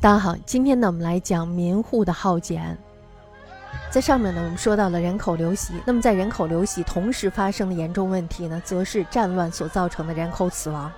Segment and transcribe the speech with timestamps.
[0.00, 2.78] 大家好，今天呢，我们来讲民户的浩减。
[3.90, 5.74] 在上面呢，我们说到了人口流徙。
[5.84, 10.88] 那么，在人口流徙同时发生的严重问题呢，则是战乱所造成的人口死亡。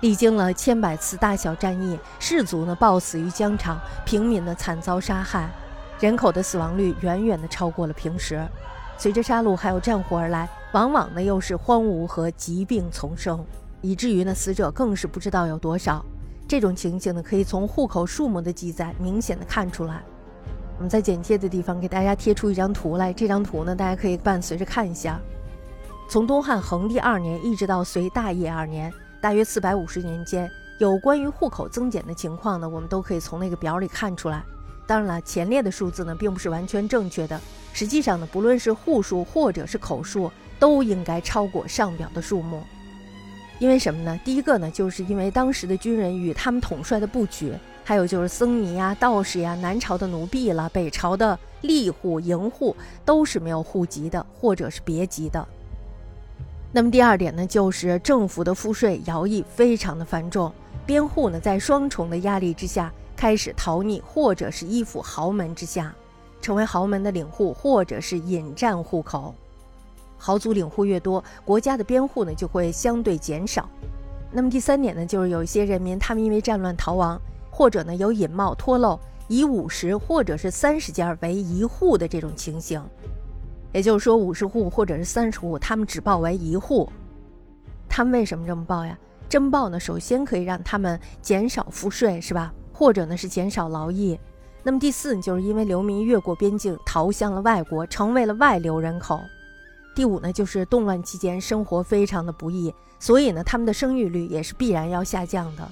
[0.00, 5.50] 历经了千百次大小战役，士卒呢暴死于疆场，平民呢惨遭杀害，
[6.00, 8.42] 人口的死亡率远远的超过了平时。
[8.96, 13.44] 随着杀戮还有战火而来，往往呢又是荒芜和疾病丛生，
[13.82, 16.02] 以至于呢死者更是不知道有多少。
[16.46, 20.02] 这种情形呢，可以从户口数目的记载明显的看出来。
[20.76, 25.18] 我们在简介的地方给大家贴出一张图来，这张图呢，大家可以伴随着看一下。
[26.08, 34.44] 从东汉恒帝二年一直到隋大业二年，大约四百五十年间，有关于户口增减的情况呢，我们都可以从那个表里看出来。
[34.86, 37.40] 当然了，前列的数字呢，并不是完全正确的。
[37.72, 42.62] 实际上呢，不论是户数或者是口数，都应该超过上表的数目。
[43.60, 44.18] 因为什么呢？
[44.24, 47.52] 第一个呢，就是因为当时的军人与他们统帅的布局，
[47.84, 55.46] 还有就是僧尼呀、道士呀、南朝的奴婢了、北朝的吏户、营户，都是没有户籍的，或者是别籍的。
[56.72, 60.52] 那么第二点呢，就是政府的赋税徭役非常的繁重，
[60.84, 65.94] 边户呢在双重的压力之下，开始逃匿，或者是依附豪门之下，
[66.42, 69.32] 成为豪门的领户，或者是引战户口。
[70.24, 73.68] 豪族领户越多，国家的边户呢就会相对减少。
[74.32, 82.82] 那么第三点呢，就是有一些人民他们因为战乱逃亡，或者呢有隐冒脱漏，以五十或者是三十家为一户的这种情形。
[83.70, 86.90] 也就是说，五十户或者是三十户，他们只报为一户。
[87.86, 88.98] 他们为什么这么报呀？
[89.28, 92.50] 征报呢，首先可以让他们减少赋税，是吧？
[92.72, 94.18] 或者呢是减少劳役。
[94.62, 99.20] 那么第四，就是因为流民越过边境，逃向了外国，成为了外流人口。
[99.94, 105.70] 第五呢，就是动乱期间生活非常的不易，所以呢，他们的生育率也是必然要下降的。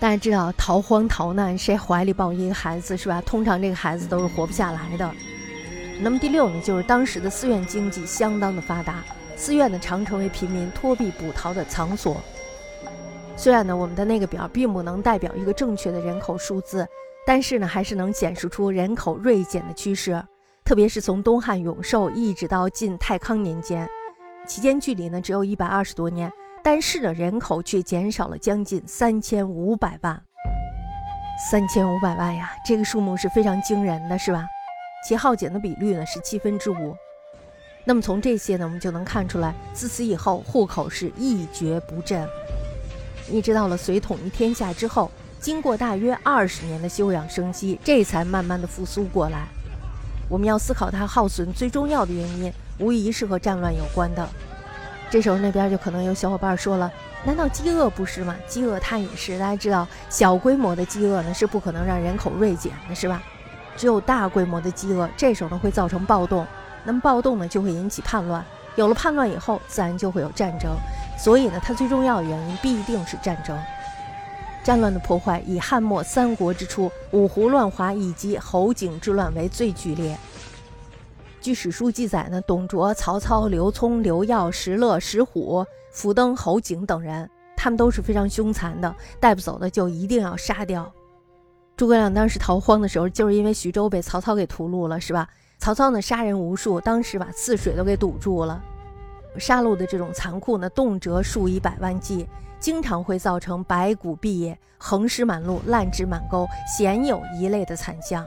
[0.00, 3.22] 大家知道，逃荒逃难，谁怀里抱一个孩子是吧？
[3.22, 5.10] 通常这个孩子都是活不下来的。
[6.00, 9.04] 那么第六呢，就是当时的寺院经济相当的发达，
[9.36, 12.16] 寺院呢常成为平民脱避捕逃的场所。
[13.36, 16.86] 虽然呢，我们的那个表并不能代表一个正确的人口数字，
[17.26, 20.22] 但是呢，还是能显示出人口锐减的趋势。
[20.70, 23.88] 特别是从东汉永寿一直到晋太康年间，
[24.46, 26.30] 期间距离呢只有一百二十多年，
[26.62, 30.22] 但是呢人口却减少了将近三千五百万。
[31.50, 34.46] 三千五百万呀，这个数目是非常惊人的，是吧？
[35.04, 36.94] 其耗减的比率呢是七分之五。
[37.84, 42.24] 那么从这些呢，我们就能看出来，自此以后户口是一蹶不振。
[43.28, 45.10] 一直到了隋统一天下之后，
[45.40, 49.48] 经过大约二十年的休养生息，这才慢慢的复苏过来。
[50.30, 54.26] 我们要思考它耗损最重要的原因，无疑是和战乱有关的。
[55.10, 56.88] 这时候那边就可能有小伙伴说了
[57.26, 58.36] ：“难道饥饿不是吗？
[58.46, 59.36] 饥饿它也是。
[59.40, 63.20] 大家知道，小规模的饥饿呢是不可能让人口锐减的，是吧？
[63.76, 66.46] 只有大规模的饥饿，这时候呢会造成暴动，
[66.84, 68.44] 那么暴动呢就会引起叛乱，
[68.76, 70.70] 有了叛乱以后，自然就会有战争。
[71.18, 73.58] 所以呢，它最重要的原因必定是战争。”
[74.62, 80.16] 战乱的破坏以汉末三国之初五胡乱华以及侯景之乱为最剧烈。
[81.40, 90.92] 据史书记载呢，董卓、曹操、刘聪、刘耀、石勒、石虎、苻登、侯景等人，他们都是非常凶残的，带不走的就一定要杀掉。
[91.76, 95.26] 诸葛亮当时逃荒的时候，就是因为徐州被曹操给屠戮了，是吧？
[95.58, 98.62] 曹操呢杀人无数，当时把泗水都给堵住了。
[99.38, 102.28] 杀戮的这种残酷呢，动辄数以百万计。
[102.58, 108.26] 经常会造成白骨蔽野、横尸满路、烂枝满沟，鲜有一类的惨象。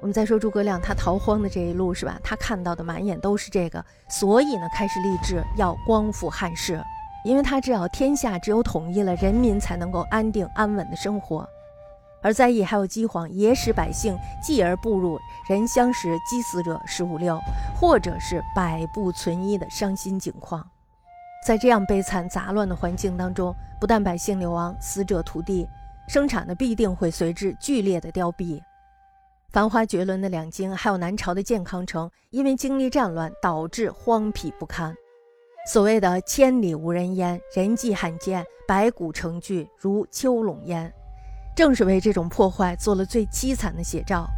[0.00, 2.18] 我们再说诸葛亮，他逃荒的这一路是吧？
[2.20, 6.82] 他看到的满眼都是这个，所以呢，开始立志要光复汉室，
[7.24, 11.48] 因为他知道天下只有统一了，人民才能够安定安稳的生活。
[12.28, 15.18] 而在役还有饥荒，也使百姓继而步入
[15.48, 17.40] 人相食，饥死者十五六，
[17.74, 20.62] 或者是百步存一的伤心境况。
[21.46, 25.66] 在这样悲惨杂乱的环境当中，不但百姓流亡，死者涂地，
[26.06, 28.60] 生产的必定会随之剧烈的凋敝。
[29.48, 34.94] 繁华绝伦的两京，还有南朝的建康城，因为经历战乱，导致荒僻不堪。
[35.66, 40.92] 所谓的“千里无人烟，人迹罕见，白骨成聚，如丘垄烟”，
[41.58, 44.30] 正是为这种破坏做了最凄惨的写照。